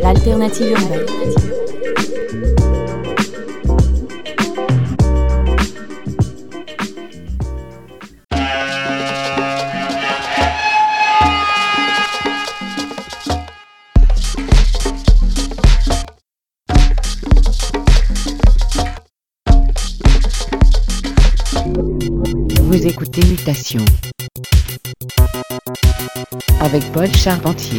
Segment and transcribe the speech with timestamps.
[0.00, 1.06] l'alternative urbaine.
[22.60, 23.84] Vous écoutez Mutation
[26.60, 27.78] avec Paul Charpentier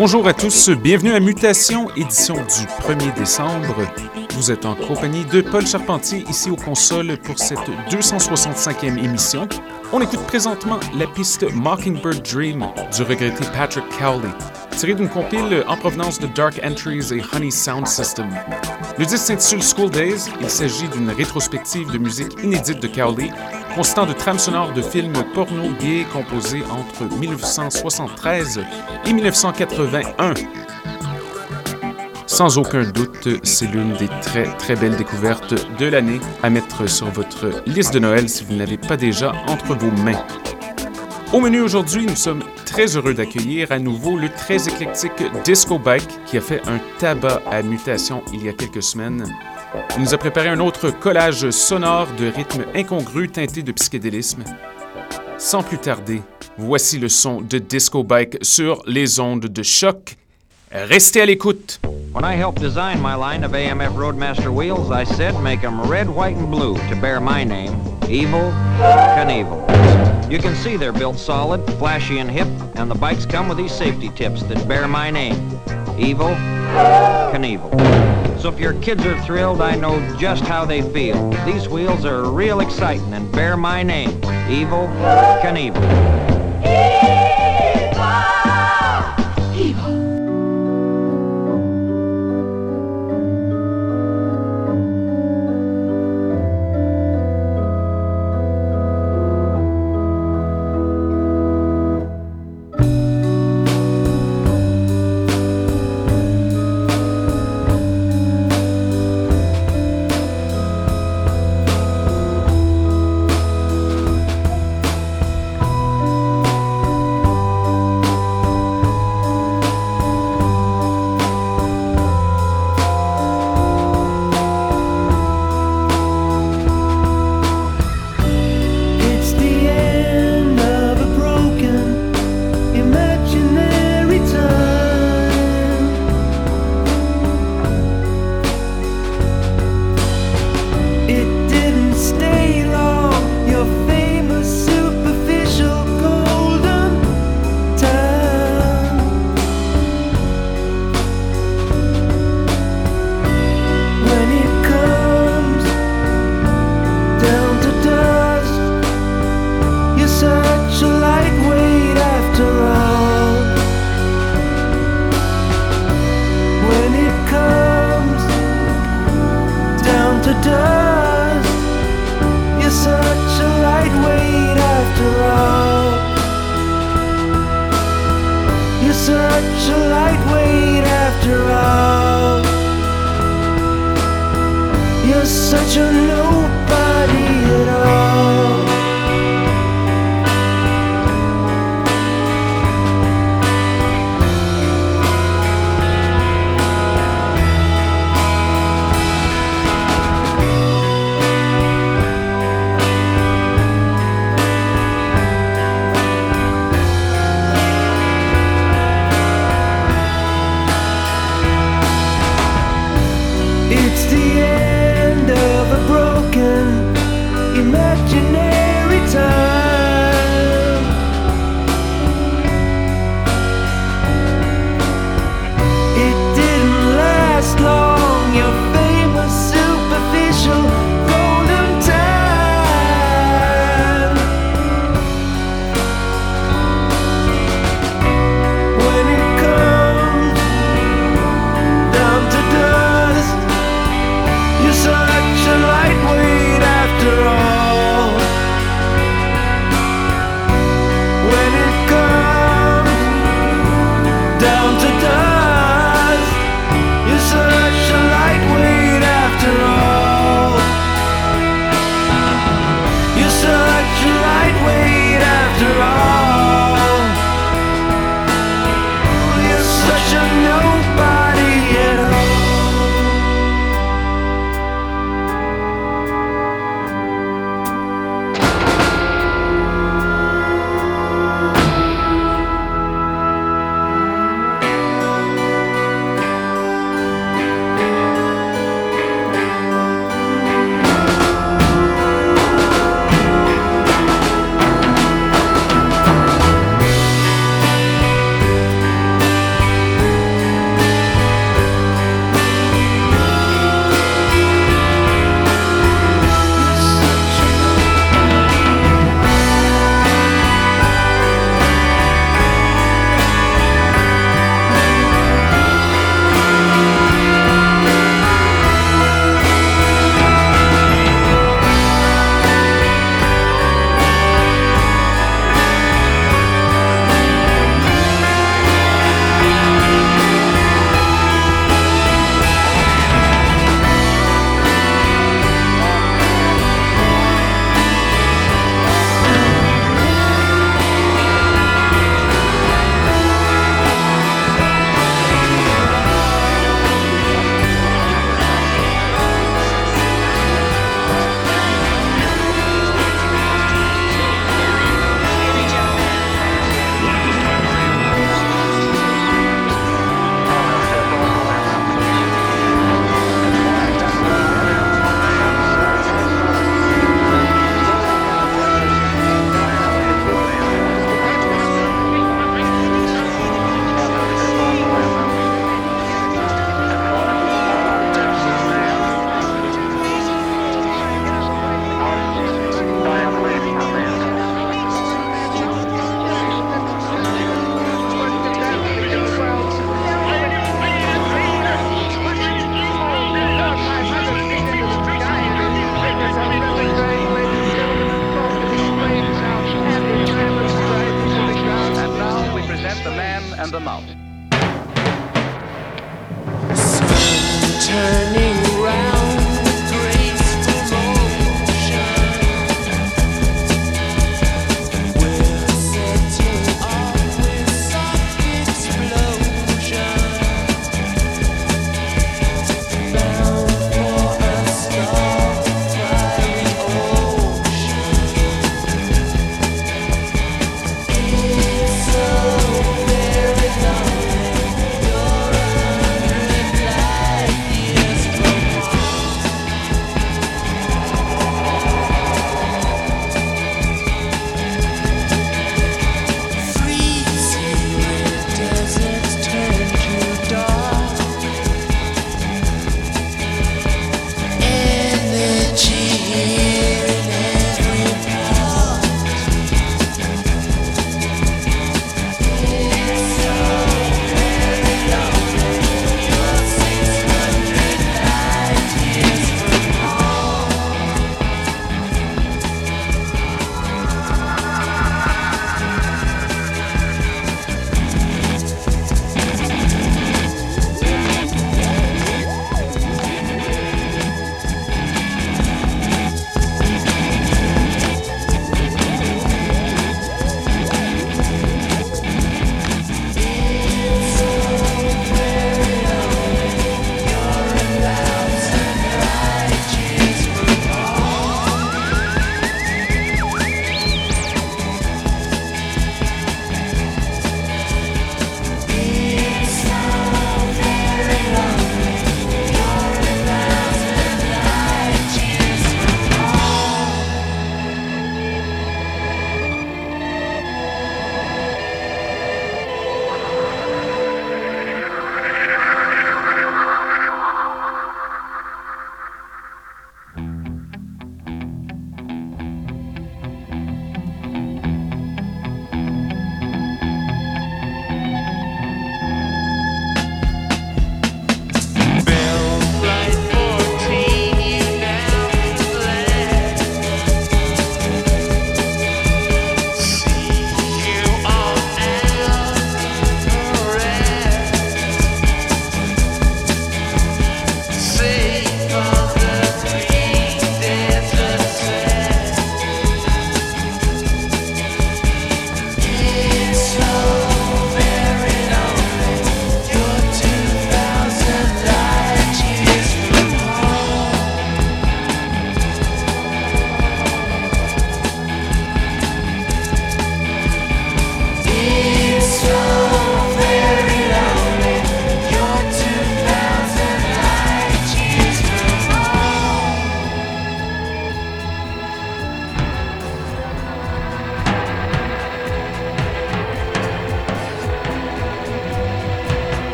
[0.00, 3.76] Bonjour à tous, bienvenue à Mutation, édition du 1er décembre.
[4.30, 7.58] Vous êtes en compagnie de Paul Charpentier ici aux consoles pour cette
[7.90, 9.46] 265e émission.
[9.92, 12.66] On écoute présentement la piste Mockingbird Dream
[12.96, 14.30] du regretté Patrick Cowley,
[14.74, 18.30] tirée d'une compile en provenance de Dark Entries et Honey Sound System.
[18.98, 20.30] Le disque s'intitule School Days.
[20.40, 23.30] Il s'agit d'une rétrospective de musique inédite de Cowley,
[23.74, 28.60] consistant de trames sonores de films porno gays composés entre 1973
[29.06, 30.34] et 1981.
[32.26, 37.10] Sans aucun doute, c'est l'une des très très belles découvertes de l'année à mettre sur
[37.10, 40.24] votre liste de Noël si vous ne l'avez pas déjà entre vos mains.
[41.32, 46.24] Au menu aujourd'hui, nous sommes très heureux d'accueillir à nouveau le très éclectique Disco Bike
[46.26, 49.26] qui a fait un tabac à mutation il y a quelques semaines.
[49.96, 54.44] Il nous a préparé un autre collage sonore de rythmes incongrus teintés de psychédélisme.
[55.38, 56.22] Sans plus tarder,
[56.58, 60.16] voici le son de Disco Bike sur les ondes de choc
[60.72, 61.80] Restez à l'écoute.
[62.12, 66.08] When I helped design my line of AMF Roadmaster wheels, I said make 'em red,
[66.08, 67.72] white, and blue to bear my name,
[68.08, 68.52] Evil
[69.16, 69.66] Knievel.
[70.30, 72.46] You can see they're built solid, flashy, and hip,
[72.76, 75.34] and the bikes come with these safety tips that bear my name,
[76.00, 76.34] Evil
[77.30, 77.70] Knievel.
[78.40, 81.30] So if your kids are thrilled, I know just how they feel.
[81.44, 84.10] These wheels are real exciting and bear my name,
[84.50, 84.88] Evil
[85.42, 87.29] Knievel.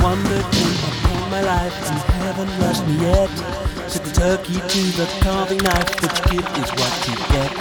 [0.00, 3.30] Thunder came upon my life and heaven lost me yet.
[3.88, 7.52] Said the turkey to the carving knife, you give is what you get.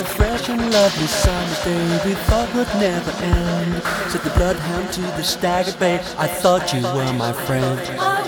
[0.00, 3.82] A fresh and lovely summer's day we thought would never end.
[4.10, 8.21] Said the bloodhound to the staggered bay, I thought you were my friend.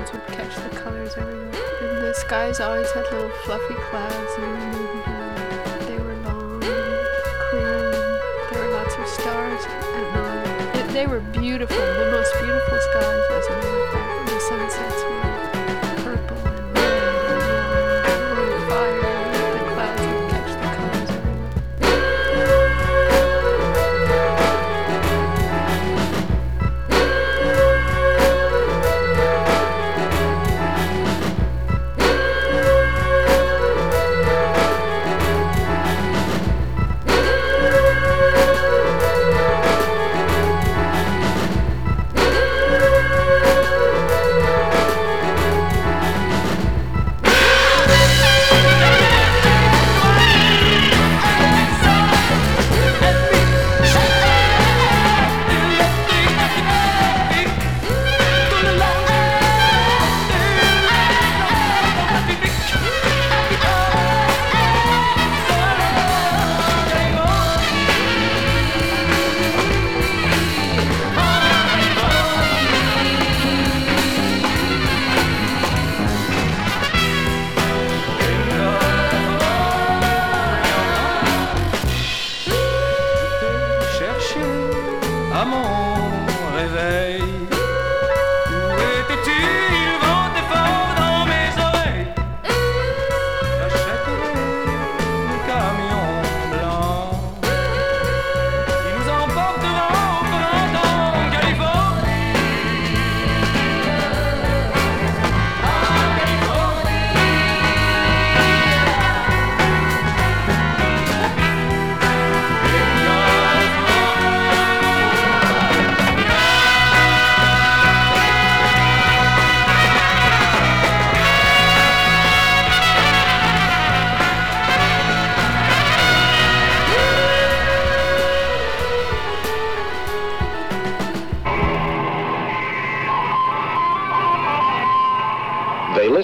[0.00, 1.50] Clouds would catch the colors everywhere.
[1.80, 4.74] And the skies always had little fluffy clouds, and
[5.88, 7.06] they were long, and
[7.50, 7.90] clear.
[7.90, 10.92] And there were lots of stars at night.
[10.92, 14.30] They were beautiful, the most beautiful skies, as a matter of fact.
[14.30, 15.09] The sunsets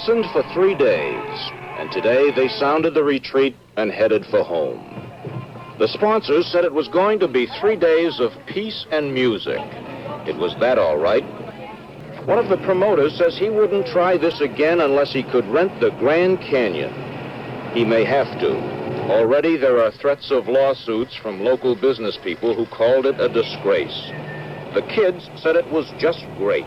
[0.06, 4.78] listened for three days, and today they sounded the retreat and headed for home.
[5.80, 9.58] The sponsors said it was going to be three days of peace and music.
[10.24, 11.24] It was that all right.
[12.24, 15.90] One of the promoters says he wouldn't try this again unless he could rent the
[15.98, 16.92] Grand Canyon.
[17.74, 18.54] He may have to.
[19.10, 24.12] Already there are threats of lawsuits from local business people who called it a disgrace.
[24.72, 26.64] The kids said it was just great.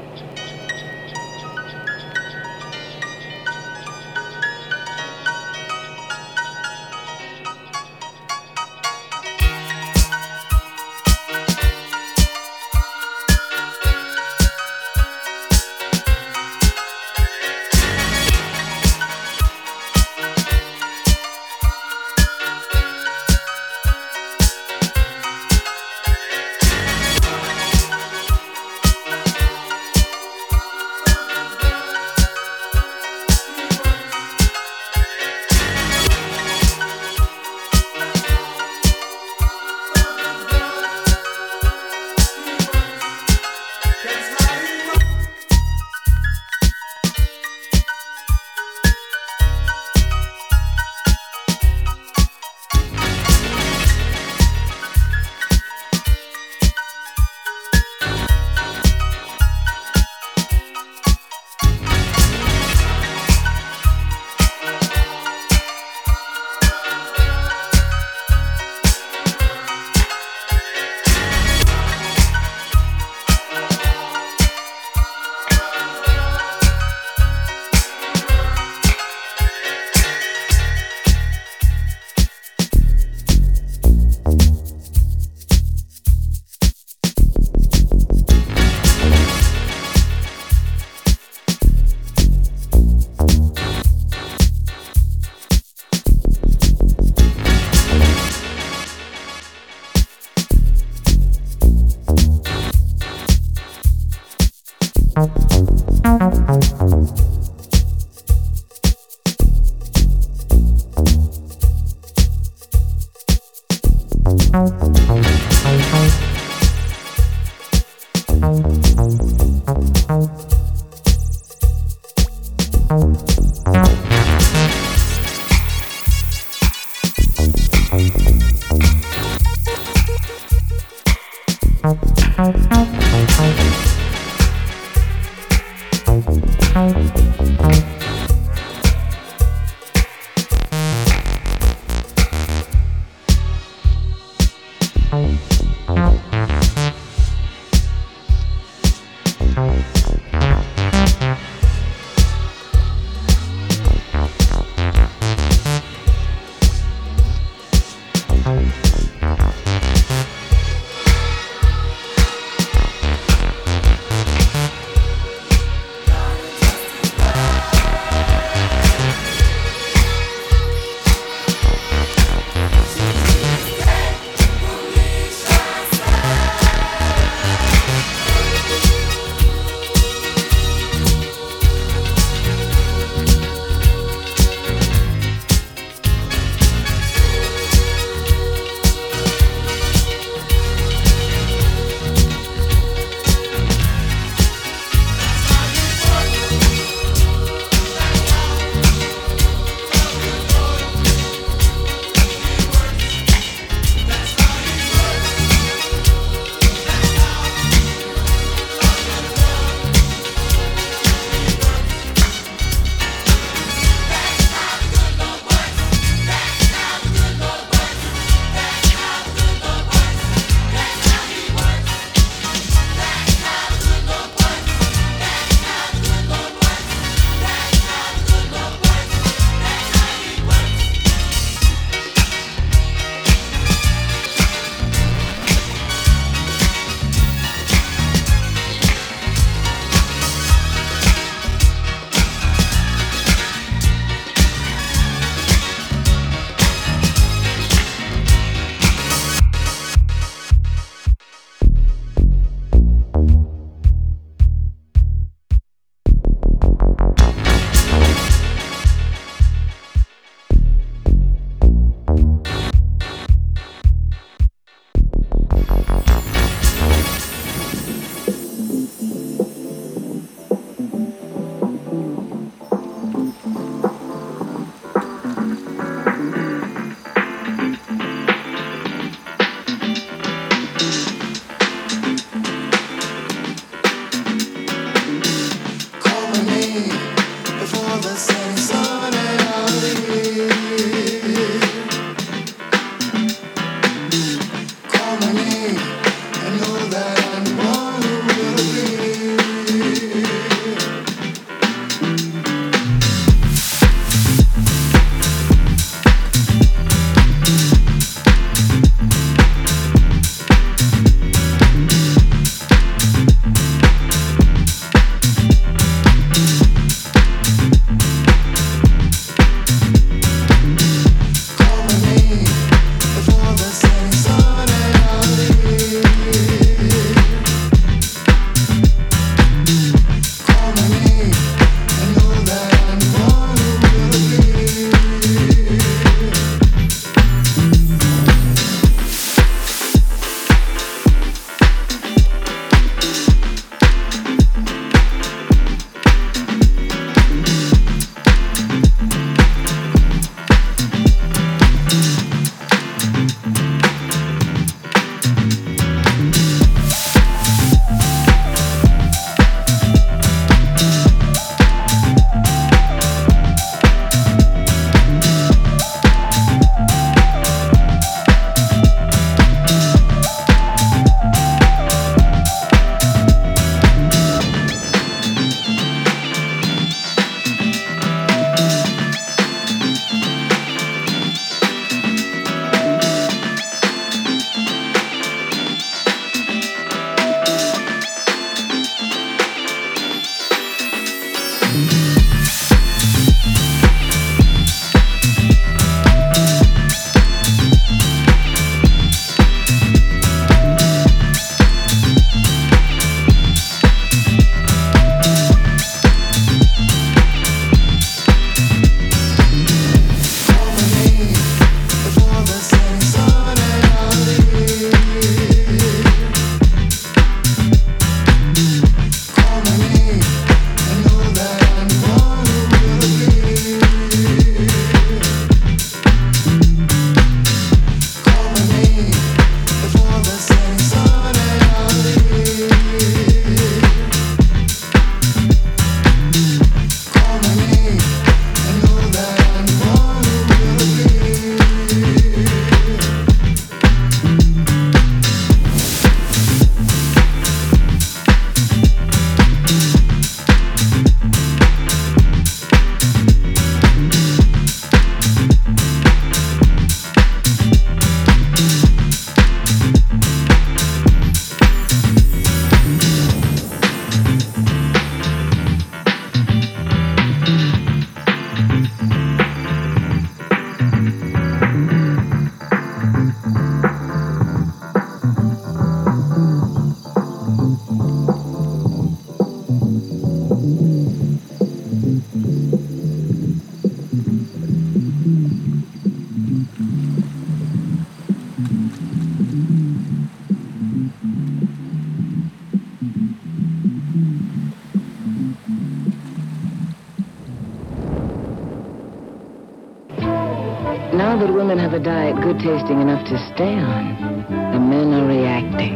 [502.60, 504.44] Tasting enough to stay on,
[504.76, 505.96] the men are reacting.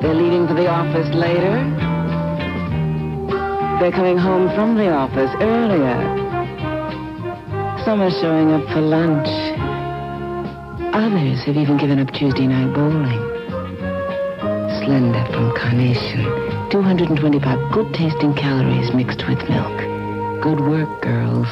[0.00, 1.60] They're leaving for the office later.
[3.80, 5.96] They're coming home from the office earlier.
[7.84, 9.28] Some are showing up for lunch.
[10.94, 13.20] Others have even given up Tuesday night bowling.
[14.80, 16.24] Slender from Carnation.
[16.70, 19.76] 225 good tasting calories mixed with milk.
[20.40, 21.48] Good work, girls.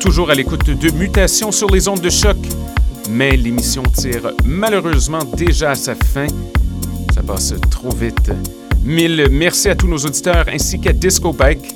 [0.00, 2.36] Toujours à l'écoute de Mutations sur les ondes de choc,
[3.10, 6.26] mais l'émission tire malheureusement déjà à sa fin.
[7.14, 8.30] Ça passe trop vite.
[8.84, 11.74] Mille merci à tous nos auditeurs ainsi qu'à Disco Bike.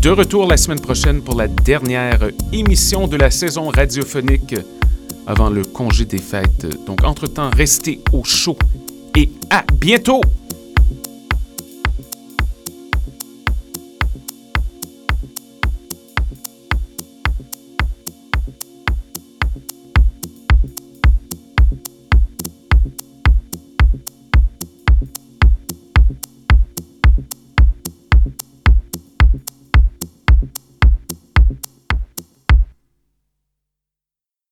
[0.00, 4.54] De retour la semaine prochaine pour la dernière émission de la saison radiophonique
[5.26, 6.66] avant le congé des fêtes.
[6.86, 8.58] Donc, entre-temps, restez au chaud
[9.16, 10.20] et à bientôt!